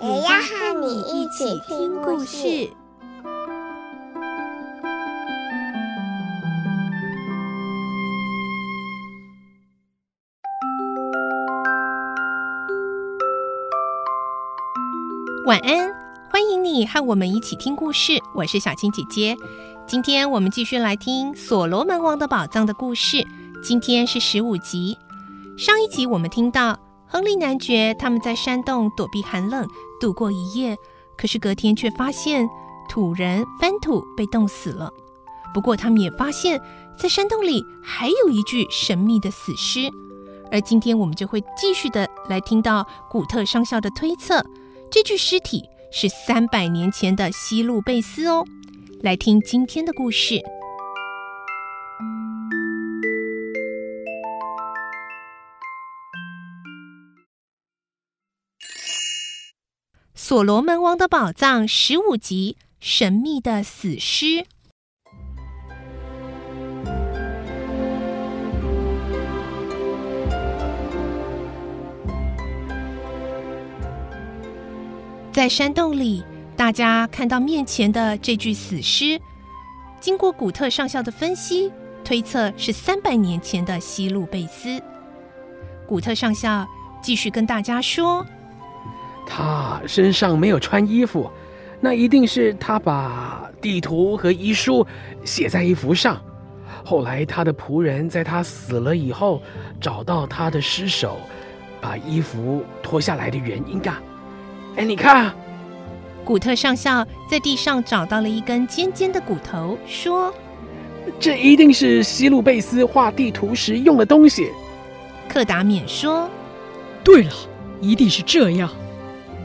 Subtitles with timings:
[0.00, 2.70] 也要和你一起听故事。
[15.44, 15.92] 晚安，
[16.30, 18.12] 欢迎你和我们一起听故事。
[18.36, 19.36] 我是小青姐姐，
[19.84, 23.26] 今天我们继续来听《所罗门王的宝藏》的故事。
[23.64, 24.96] 今天是十五集。
[25.56, 26.78] 上一集我们听到
[27.10, 29.66] 亨利男爵他们在山洞躲避寒冷
[29.98, 30.76] 度过一夜，
[31.16, 32.48] 可是隔天却发现
[32.88, 34.92] 土人翻土被冻死了。
[35.54, 36.60] 不过他们也发现，
[36.98, 39.90] 在山洞里还有一具神秘的死尸。
[40.50, 44.44] 而今天我们就会继续的来听到古特上校的推测。
[44.90, 48.44] 这具尸体是三百年前的西路贝斯哦，
[49.02, 50.42] 来听今天的故事。
[60.28, 64.44] 所罗门王的宝藏十五集：神秘的死尸。
[75.32, 76.22] 在山洞里，
[76.54, 79.18] 大家看到面前的这具死尸，
[79.98, 81.72] 经过古特上校的分析，
[82.04, 84.78] 推测是三百年前的西路贝斯。
[85.86, 86.68] 古特上校
[87.02, 88.26] 继续跟大家说
[89.30, 91.30] ：“他身上没有穿衣服，
[91.80, 94.84] 那一定是他把地图和遗书
[95.22, 96.18] 写在衣服上。
[96.82, 99.42] 后来他的仆人在他死了以后，
[99.78, 101.18] 找到他的尸首，
[101.78, 104.00] 把衣服脱下来的原因啊。”
[104.76, 105.30] 哎，你看，
[106.24, 110.32] 古特上校在地上找到了一根尖尖的骨头，说
[111.20, 114.50] ：“这一定是西路贝斯画地图时用的东西。”
[115.28, 116.30] 克达缅说
[117.04, 117.32] ：“对了，
[117.82, 118.70] 一定是这样。”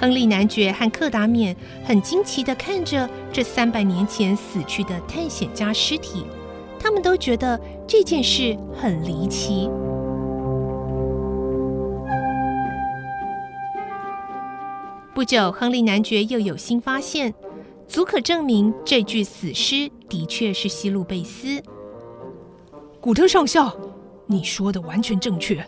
[0.00, 6.24] 亨利男爵和克达缅很惊奇的看着这三百年前死去的探险家尸体，
[6.78, 9.68] 他们都觉得这件事很离奇。
[15.12, 17.34] 不久，亨利男爵又有新发现，
[17.88, 21.60] 足可证明这具死尸的确是西路贝斯。
[23.00, 23.76] 古特上校，
[24.26, 25.66] 你说的完全正确。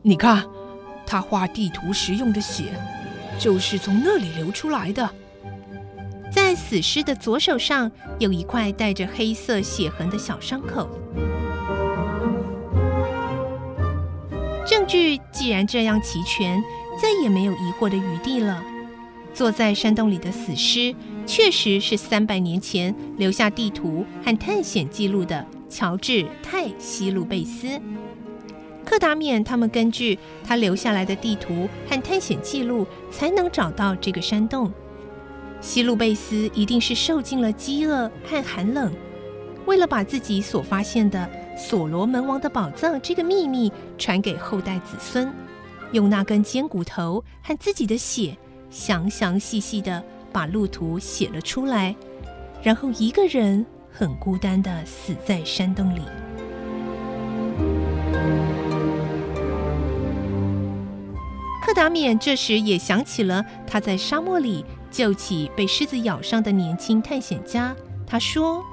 [0.00, 0.42] 你看，
[1.06, 2.64] 他画地图时用的血，
[3.38, 5.08] 就是从那里流出来的。
[6.30, 10.88] 在死尸的左手上有一块带着黑色血痕的小伤口。
[14.66, 16.62] 证据既然这样齐全，
[17.00, 18.62] 再也没有疑惑的余地了。
[19.32, 20.94] 坐在山洞里的死尸，
[21.24, 26.12] 确实是三百年前留下地图和探险记录的乔治·
[26.42, 27.80] 泰西路贝斯。
[28.88, 34.72] 克达免他们根据他留下来的地图和探险记录，才能找到这个山洞。
[35.60, 38.90] 西路贝斯一定是受尽了饥饿和寒冷，
[39.66, 45.30] 为了把自己所发现的所罗门王的宝藏这个秘密传给后代子孙，
[45.92, 48.34] 用那根尖骨头和自己的血。
[48.70, 51.94] 详详细细地把路途写了出来，
[52.62, 56.00] 然后一个人很孤单地死在山洞里。
[61.78, 67.72] 达冕这时也想起了他在沙漠里救起被狮子咬伤的年轻探险家。
[68.04, 68.64] 他说：“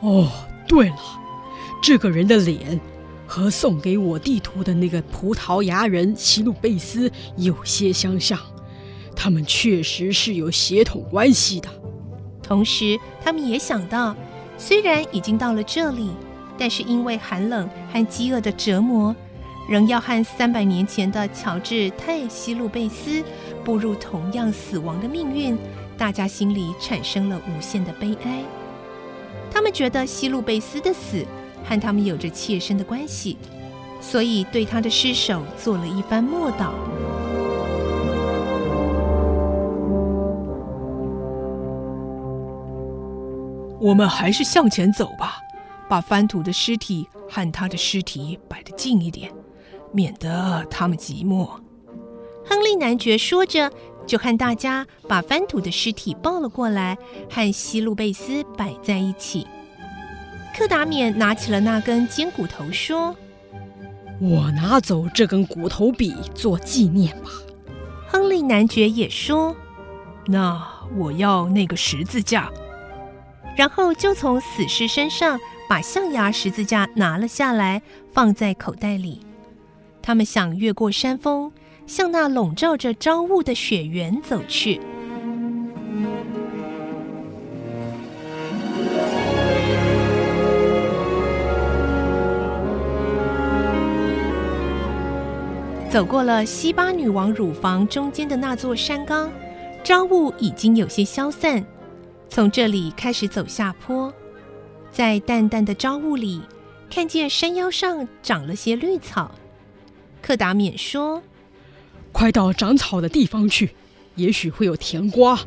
[0.00, 0.30] 哦，
[0.68, 0.96] 对了，
[1.82, 2.78] 这个人的脸
[3.26, 8.38] 和送给我地图的那个葡萄牙人西路贝斯有些相像。”
[9.16, 11.68] 他们确实是有血统关系的。
[12.42, 14.14] 同时，他们也想到，
[14.58, 16.10] 虽然已经到了这里，
[16.58, 19.16] 但是因为寒冷和饥饿的折磨，
[19.68, 23.22] 仍要和三百年前的乔治泰西路贝斯
[23.64, 25.56] 步入同样死亡的命运，
[25.96, 28.42] 大家心里产生了无限的悲哀。
[29.50, 31.24] 他们觉得西路贝斯的死
[31.64, 33.36] 和他们有着切身的关系，
[34.00, 36.70] 所以对他的尸首做了一番默祷。
[43.80, 45.40] 我们还是向前走吧，
[45.88, 49.30] 把翻土的尸体和他的尸体摆得近一点，
[49.92, 51.48] 免得他们寂寞。
[52.44, 53.70] 亨利男爵说着，
[54.06, 56.98] 就看大家把翻土的尸体抱了过来，
[57.30, 59.46] 和西路贝斯摆在一起。
[60.56, 63.16] 克达冕拿起了那根尖骨头，说
[64.20, 67.30] ：“我拿走这根骨头笔做纪念吧。”
[68.08, 69.56] 亨利男爵也说
[70.26, 70.62] ：“那
[70.96, 72.50] 我要那个十字架。”
[73.56, 77.80] 然后就从死尸身上把象牙十字架拿了下来，
[78.12, 79.20] 放在口袋里。
[80.02, 81.52] 他们想越过山峰，
[81.86, 84.80] 向那笼罩着朝雾的雪原走去。
[95.88, 99.30] 走过了西巴女王乳房中间的那座山岗，
[99.84, 101.62] 朝雾已经有些消散。
[102.30, 104.10] 从这里开始走下坡，
[104.90, 106.40] 在淡淡的朝雾里，
[106.90, 109.30] 看见山腰上长了些绿草。
[110.22, 111.20] 克达免说
[112.12, 113.74] ：“快到长草的地方去，
[114.14, 115.38] 也许会有甜瓜。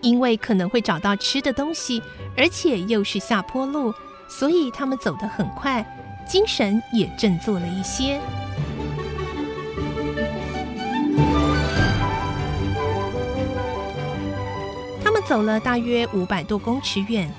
[0.00, 2.02] 因为可能会找到吃的东西，
[2.36, 3.92] 而且又是下坡路，
[4.28, 5.84] 所以他们走得很快，
[6.26, 8.20] 精神也振作了一些。”
[15.02, 17.30] 他们走了大约五百多公尺远，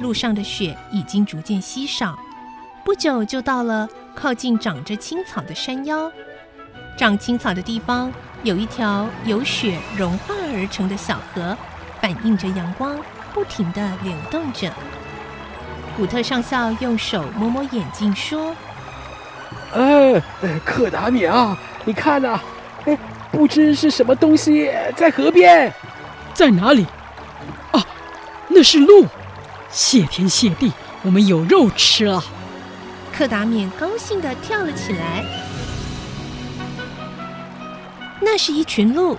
[0.00, 2.18] 路上的雪已经逐渐稀少。
[2.84, 6.10] 不久就到了靠近长着青草的山腰。
[6.96, 8.12] 长青草的地方
[8.42, 11.56] 有一条由雪融化而成的小河，
[12.00, 12.96] 反映着阳光，
[13.32, 14.70] 不停地流动着。
[15.96, 18.54] 古特上校用手摸摸眼镜，说
[19.74, 20.22] ：“哎，
[20.64, 22.40] 克达米啊，你看呐，
[22.84, 22.98] 哎，
[23.30, 25.72] 不知是什么东西在河边，
[26.34, 26.86] 在哪里？”
[27.72, 27.84] 啊
[28.48, 29.06] 那是鹿，
[29.70, 30.72] 谢天谢地，
[31.02, 32.22] 我们有肉吃了。
[33.12, 35.24] 克达免高兴地跳了起来。
[38.20, 39.18] 那是一群鹿，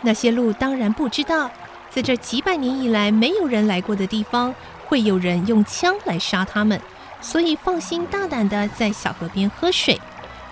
[0.00, 1.50] 那些鹿当然不知道，
[1.90, 4.54] 在这几百年以来没有人来过的地方，
[4.86, 6.80] 会有人用枪来杀他们，
[7.20, 10.00] 所以放心大胆地在小河边喝水，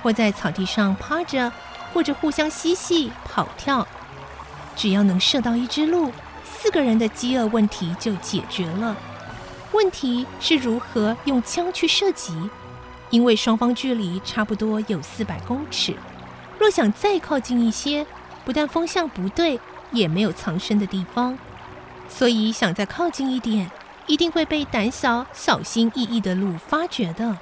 [0.02, 1.52] 或在草地上趴着，
[1.92, 3.86] 或者互相嬉戏跑跳，
[4.74, 6.12] 只要能射到一只鹿。
[6.44, 8.96] 四个人的饥饿问题就解决了。
[9.72, 12.32] 问题是如何用枪去射击，
[13.10, 15.94] 因为双方距离差不多有四百公尺。
[16.58, 18.06] 若想再靠近一些，
[18.44, 19.60] 不但风向不对，
[19.90, 21.38] 也没有藏身的地方，
[22.08, 23.70] 所以想再靠近一点，
[24.06, 27.36] 一定会被胆小、小心翼翼的鹿发觉的。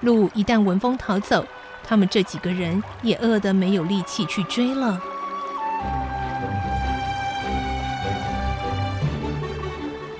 [0.00, 1.44] 鹿一旦闻风逃走，
[1.84, 5.00] 他们这几个人也饿得没有力气去追了。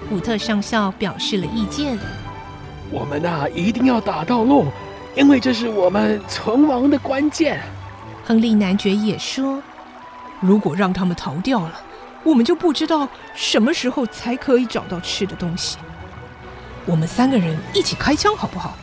[0.08, 1.98] 古特上校表示了意见
[2.90, 4.67] ：“我们呐、啊，一定要打到鹿，
[5.14, 7.61] 因为这是我们存亡的关键。”
[8.25, 9.62] 亨利男爵也说
[10.40, 11.81] ：“如果让他们逃掉了，
[12.23, 15.79] 我们就不知道什么时候才可以找到吃的东西。
[16.85, 18.76] 我们三个人一起开枪好不好？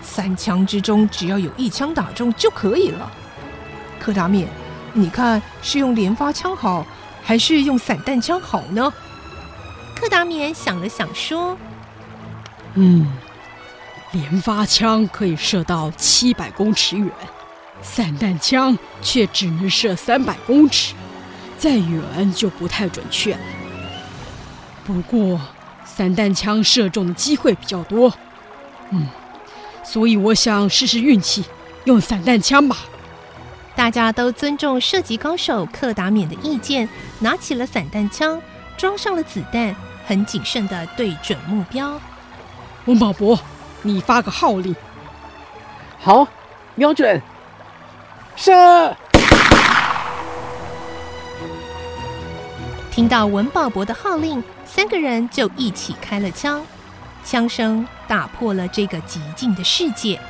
[0.00, 3.10] 三枪之中只要有一枪打中就可以了。
[4.00, 4.48] 柯达面，
[4.92, 6.84] 你看是用连发枪好，
[7.22, 8.92] 还是用散弹枪好呢？”
[9.94, 11.56] 柯达冕想了想，说
[12.74, 13.06] ：“嗯，
[14.12, 17.10] 连发枪可以射到七百公尺远，
[17.82, 20.94] 散弹枪却只能射三百公尺，
[21.58, 23.40] 再远就不太准确了。
[24.84, 25.40] 不过，
[25.84, 28.12] 散弹枪射中的机会比较多，
[28.90, 29.08] 嗯，
[29.84, 31.44] 所以我想试试运气，
[31.84, 32.78] 用散弹枪吧。”
[33.74, 36.86] 大家都尊重射击高手克达冕的意见，
[37.20, 38.40] 拿起了散弹枪，
[38.76, 39.74] 装上了子弹。
[40.04, 41.98] 很谨慎地对准目标。
[42.86, 43.38] 温宝博，
[43.82, 44.74] 你发个号令。
[46.00, 46.26] 好，
[46.74, 47.20] 瞄准，
[48.36, 48.96] 射！
[52.90, 56.64] 听到文保博的号令，三个人就一起开了枪，
[57.24, 60.20] 枪声打破了这个寂静的世界。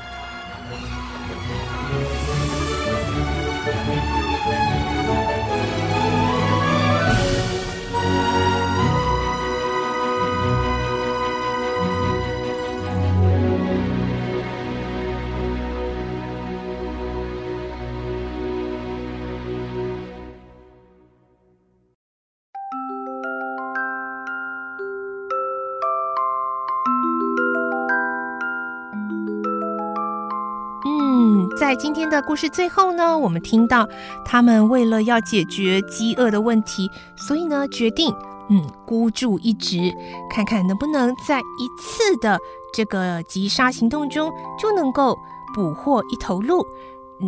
[31.63, 33.89] 在今天的故事最后呢，我们听到
[34.25, 38.13] 他们为了要解决饥饿的问题，所以呢决定
[38.51, 39.95] 嗯孤注一掷，
[40.29, 42.37] 看看能不能在一次的
[42.75, 44.29] 这个击杀行动中
[44.59, 45.17] 就能够
[45.55, 46.67] 捕获一头鹿，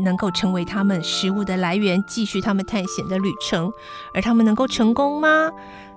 [0.02, 3.70] 能够成为他们食物的来源，继续他们探险的旅程。
[4.12, 5.52] 而他们能够成功吗？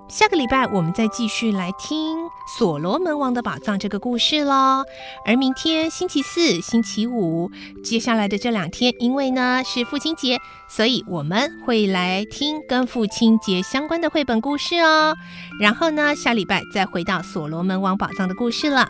[0.08, 4.82] 下个礼拜我们再继续来听《所罗门王的宝藏》这个故事喽。
[5.26, 7.50] 而明天星期四、星期五，
[7.84, 15.14] 接下来的这两天，因为呢是父亲节，所以我们会来听跟父亲节相关的绘本故事哦。
[15.60, 18.88] 然后呢，下礼拜再回到《所罗门王宝藏》的故事了。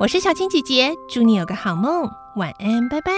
[0.00, 3.12] 我是小青姐姐，祝你有个好梦，晚安，拜拜。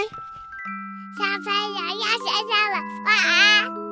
[1.16, 3.86] 小朋友要睡觉了，晚安。